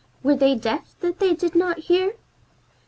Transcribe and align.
Were 0.23 0.33
they 0.35 0.55
deaf 0.55 0.95
that 1.01 1.19
they 1.19 1.35
did 1.35 1.53
not 1.53 1.77
hear? 1.77 2.13